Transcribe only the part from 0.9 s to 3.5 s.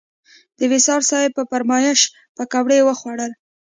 صیب په فرمایش پکوړې وخوړل.